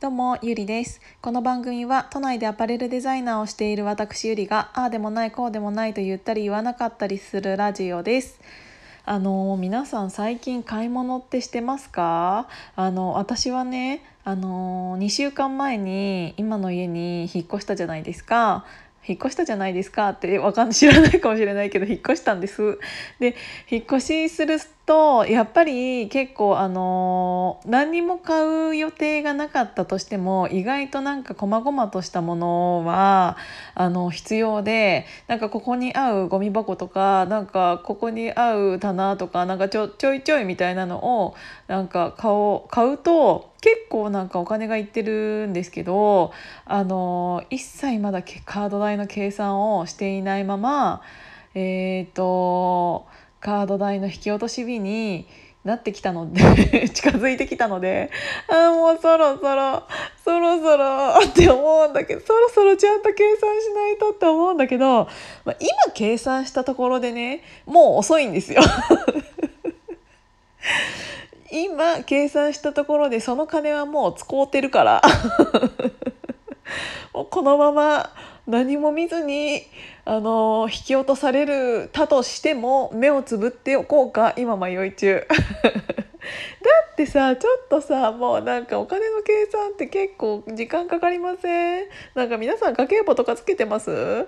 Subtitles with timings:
[0.00, 1.00] どうも、ゆりです。
[1.22, 8.40] この番組は都内でアパレルデザイナーをしている私ゆりが、ああでもない、こうでもないと言ったり言わなかったりするラジオです。
[9.06, 12.48] あの皆さん最近買い物ってしてますか？
[12.76, 18.64] あの私はねあの2週間前に今の家に引っ越したじゃないですか
[19.06, 22.78] 引っ越したじゃないですかってわかん知らないかもしれないけど引っ越したんです
[23.20, 23.36] で
[23.70, 33.36] 引っ越しするとやっぱり結構あの何にも買う予定がなかったとしても意外となんか細々としたものは
[33.74, 41.34] あの必要でなんかここに合うゴミ箱とかなんかここに合う棚とかなんかちょちょいちょいみたいなのを
[41.66, 46.32] なんか買おう買うと結構なんかお金がいってるんですけど
[46.66, 51.00] あの一切まだカード代の計算をしていないまま
[51.54, 53.06] えっ、ー、と
[53.44, 55.26] カード代の引き落とし日に
[55.64, 58.10] なってきたので 近づいてきたので
[58.48, 59.82] あもうそろそろ
[60.24, 65.08] そろそろって思うんだけどそろそろちゃんと計算しないとって思うんだけど、
[65.44, 68.62] まあ、今計算したところでねもう遅いんですよ。
[71.52, 75.02] 今計算したところでその金はもう使うてるから。
[77.12, 78.10] もうこのまま
[78.46, 79.62] 何も見ずに
[80.04, 85.26] あの引き落とされるたとしても目をつぶっておこうか今迷い中。
[85.30, 91.88] だってさちょっとさもうなんかお金の計算って結構時間かかりません？
[92.14, 94.26] なんか皆さん家計簿とかつけてます？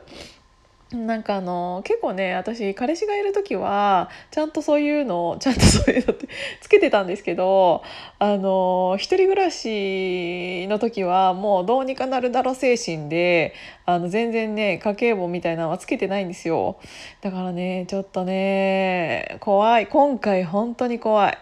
[0.92, 6.28] なんかあの結構ね私彼氏がいる時はちゃんとそういうのをちゃんとそういうのって
[6.60, 7.82] つけてたんですけど
[8.20, 13.52] あの一人暮らしの時はもうどうにかなるだろ精神で
[13.84, 16.78] あの全然ね家計簿みたいなのはつけてないんですよ。
[17.20, 19.88] だからねちょっとね怖い。
[19.88, 21.38] 今回本当に怖い。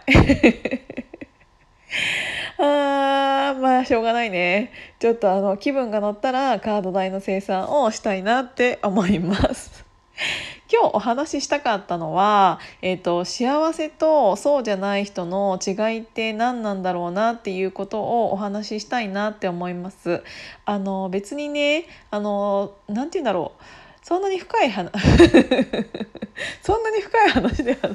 [2.57, 4.71] あーまあしょうがないね。
[4.99, 9.85] ちょっとあの気分が乗ったらカード代の生産をしたいなって思います。
[10.71, 20.23] 今日お話ししたかったのは、えーと、幸せとそうじゃない人の違いって何なんだろうなっていうことをお話ししたいなって思います。
[20.65, 23.84] あの別にねあのなんて言うんだろう。
[24.05, 24.91] そんなに深い話
[26.61, 27.89] そんなに深い話では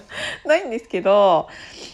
[0.44, 1.48] ないんですけど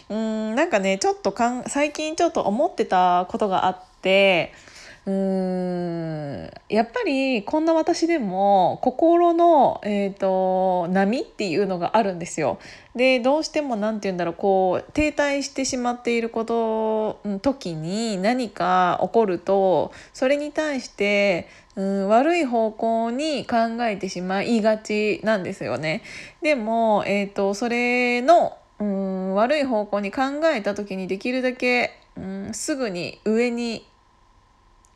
[0.09, 4.53] うんなんかねちょっとかん最近ちょっと思ってたことがあって
[5.07, 12.59] うーんやっぱりこんな私でも心の、えーと、波っていうのがあるんですよ。
[12.93, 21.47] でどうしても何て言うんだろうこう停滞してしまっていること時に何か起こるとそれに対して
[21.77, 26.01] うん悪い方向に考えてしまいがちなんですよね。
[26.41, 33.85] でも、えーと、それのうん悪い方向に考えた時にできるだけうんすぐに上に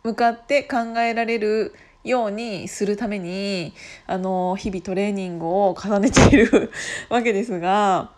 [0.04, 1.74] 向かって考えられる
[2.04, 3.74] ようにするために
[4.08, 6.72] あの日々トレーニングを重ねている
[7.10, 8.12] わけですが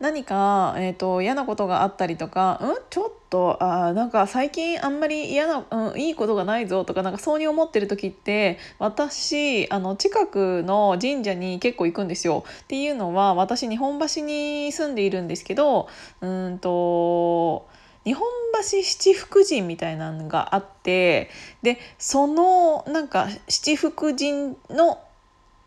[0.00, 2.74] 何か、えーと、嫌なことがあったりとか「ん？
[2.88, 12.44] ちょっとあなんか最近あんまり嫌な、うん、いいことがないぞ」とかなんかそうに思ってる時って私あの近くの神社に結構行くんですよ。
[12.62, 15.86] っていうのは私日本橋に住んでいるんですけど
[16.22, 17.66] うんと
[18.04, 18.26] 日本
[18.62, 21.30] 橋七福神みたいなのがあって
[21.62, 24.98] でそのなんか七福神の、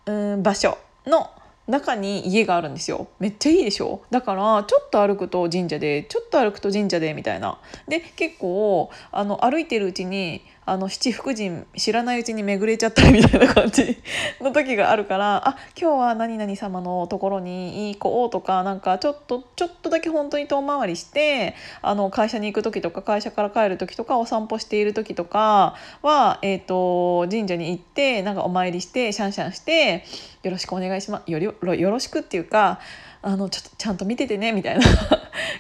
[0.06, 1.30] うん、場所の
[1.68, 3.08] 中に家があるんですよ。
[3.20, 4.02] めっちゃいいでしょ？
[4.12, 7.58] だからちょっと歩くと神社でちょっと歩くと神社でみたいな。
[7.88, 13.98] で結構あの歩いてるうちにあの七福神知らないうちに巡れちゃったりみたいな感じ
[14.40, 30.06] の時があるからあ今日は何々様のところに行こうとかなんかちょっとちょっとだけ本当に遠回りしてあの会社に行く時とか会社から帰る時とかお散歩している時とかは、えーと、神社に行ってなんかお参りしてシャンシャンして
[30.44, 32.80] よろしくお願いしますよよろしくっていうか
[33.22, 34.86] あのちょっとちゃんと見ててねみたいな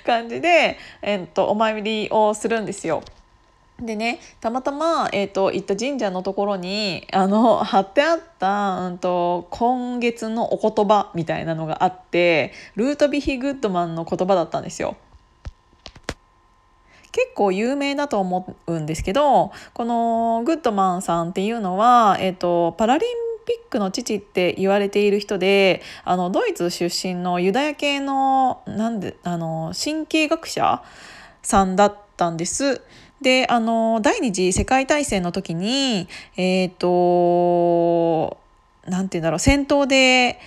[0.06, 3.04] 感じで、えーとお参りをするんですよ。
[3.86, 14.96] でねたまたま、えーと、行った神社のところにあの貼ってあった、うんと、今月のお言葉みたいなのがあってルートビヒ・グッドマンの言葉だったんですよ。
[17.12, 23.10] 結構有名だと思うんですけどこのグッドマンさんっていうのは、えーと、パラリン
[23.46, 30.84] ピックの父って言われている人であのドイツ出身のユダヤ系のなんであの神経学者
[31.44, 32.82] さんだったんです。
[33.24, 38.38] であの第二次世界大戦の時にえっ、ー、と
[38.86, 40.40] 何て言うんだろう戦闘で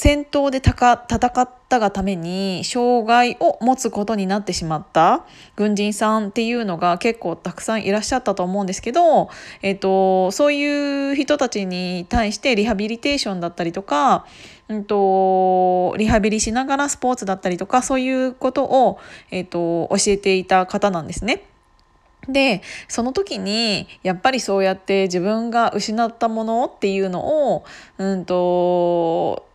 [0.00, 5.24] 戦闘で戦ったがために障害を持つことになってしまった
[5.56, 9.28] 軍人さんっていうのが結構たくさんいらっしゃったと思うんですけど、
[9.60, 14.24] えーと、そういう人たちに対してリハビリテーションだったりとか、
[14.68, 19.00] うんと、リハビリしながらスポーツだったりとかそういうことを、
[19.32, 21.42] えーと教えていた方なんですね。
[22.28, 27.64] でその時にやっぱりそうやって自分が失ったものっていうのを、
[27.96, 29.47] うんと、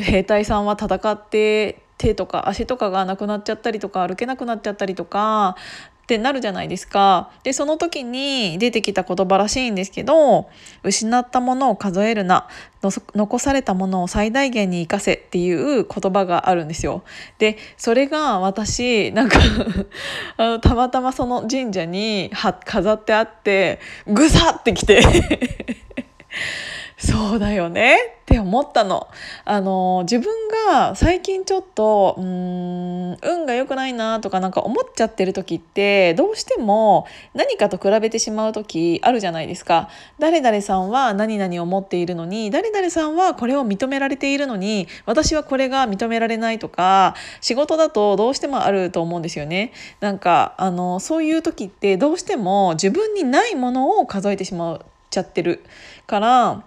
[0.00, 5.56] 兵隊さんは戦って手とか足とかがなくなっちゃったりとか歩けなくなっちゃったりとか
[6.02, 7.30] ってなるじゃないですか。
[7.44, 10.48] でその時に出てきた言葉らしいんですけど
[10.82, 12.48] 「失ったものを数えるな
[12.82, 17.04] 残されたものを最大限に生かせ」っていう言葉があるんですよ。
[17.38, 19.38] でそれが私なんか
[20.36, 22.32] あのたまたまその神社に
[22.64, 25.02] 飾ってあってぐさってきて
[27.00, 29.08] そうだよねって思ったの。
[29.46, 30.26] あの自分
[30.68, 39.88] が最近ちょっとうん運が良くないなとかなんか思っちゃってる時ってどうしても何かと比べてしまう時あるじゃないですか。
[40.18, 49.72] 誰々さんは何々を持っているのに誰々さんはこれを認められているのに私はこれが認められないとか仕事だとどうしてもあると思うんですよね。
[50.00, 55.64] なんかあのそういう時ってどうしても自分にないものを数えてしまっちゃってる
[56.06, 56.62] から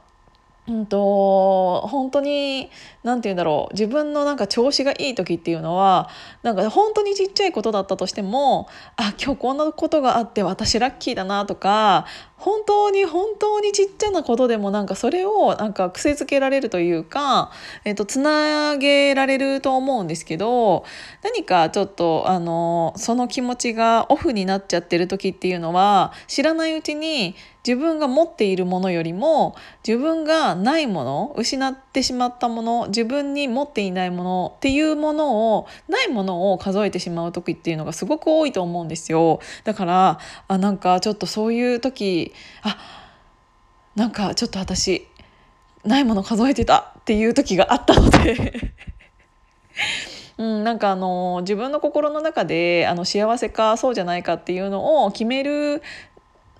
[0.65, 2.69] うんと本当に
[3.04, 3.74] 何て言うんだろう。
[3.74, 6.10] 自分のなんか調子がいい時っていうのは
[6.42, 12.06] なんか本当にちっちゃいことだったとしてもあ今日こんなことがあって私ラッキーだなとか
[12.43, 17.51] 本当に本当にちっちゃなことでもなんかそれをなんか癖づけられるというか、
[17.85, 20.83] えっと、つなげられると思うんですけど
[21.23, 27.35] 何かちょっとあのその気持ちがオフになっちゃってる時っていうのは知らないうちに
[27.65, 29.55] 自分が持っているものよりも
[29.87, 39.39] 自分がないもの失ってしまったもの自分に持っていないものっていうものをないものを数えてしまう時っていうのがすごく多いと思うんですよ。
[39.63, 42.77] だからあなんかちょっとそういう時あ
[43.95, 45.07] なんかちょっと私
[45.85, 48.71] ないもの数えてたっていう時があったので。
[50.35, 55.83] うん、なんかあの自分の心の中であの幸せかそうじゃないかっていうのを決める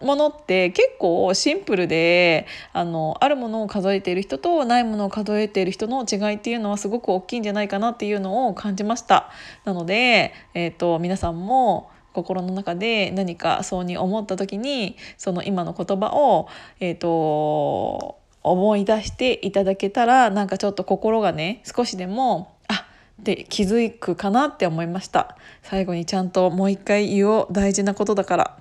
[0.04, 9.30] ものって結構シンプルであのあるものを数えている人とないものを数えている人の違いっていうのはすごく大きいんじゃないかなっていうのを感じました。
[9.66, 16.48] なので、えーと、皆さんも心の中で何かそうに思った時にその今の言葉を、
[16.80, 22.86] えーと思い出していただけたらなんかちょっと心がね少しでもあ
[23.22, 28.58] って気づくかなって思いました最後にちゃんともう一回言おう大事なことだから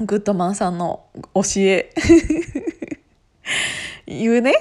[0.00, 1.92] グッドマンさんの教え。
[4.06, 4.54] 言うね。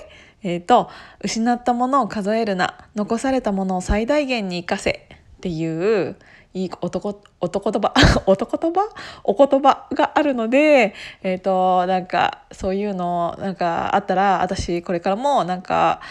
[0.44, 0.89] えっ、ー、と
[1.22, 2.75] 失ったものを数えるな。
[2.95, 5.07] 残されたものを最大限に生かせ。
[5.38, 6.16] っていう
[6.54, 7.94] いい男男言葉。
[8.25, 8.89] 男言葉？
[9.24, 16.01] お言葉があるのでえっ、ー、となんかそういうのなんかあったら私これからもなんか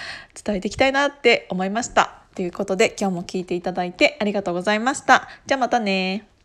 [0.44, 2.20] 伝えていきたいなって思いました。
[2.36, 5.26] ということで今日も聞いていただいてありがとうございました。
[5.46, 6.35] じゃあまたね。